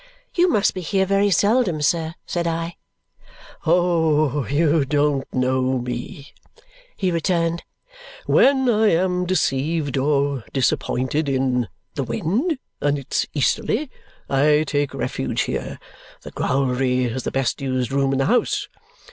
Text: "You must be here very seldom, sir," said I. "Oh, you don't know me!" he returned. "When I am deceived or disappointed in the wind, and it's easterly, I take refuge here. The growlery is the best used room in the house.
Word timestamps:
"You 0.33 0.49
must 0.49 0.73
be 0.73 0.81
here 0.81 1.05
very 1.05 1.29
seldom, 1.29 1.79
sir," 1.83 2.15
said 2.25 2.47
I. 2.47 2.75
"Oh, 3.67 4.47
you 4.47 4.83
don't 4.83 5.31
know 5.31 5.77
me!" 5.77 6.33
he 6.95 7.11
returned. 7.11 7.61
"When 8.25 8.67
I 8.67 8.87
am 8.93 9.27
deceived 9.27 9.97
or 9.97 10.43
disappointed 10.53 11.29
in 11.29 11.67
the 11.93 12.03
wind, 12.03 12.57
and 12.81 12.97
it's 12.97 13.27
easterly, 13.35 13.91
I 14.27 14.63
take 14.65 14.95
refuge 14.95 15.41
here. 15.41 15.77
The 16.23 16.31
growlery 16.31 17.03
is 17.03 17.21
the 17.21 17.29
best 17.29 17.61
used 17.61 17.91
room 17.91 18.11
in 18.11 18.17
the 18.17 18.25
house. 18.25 18.67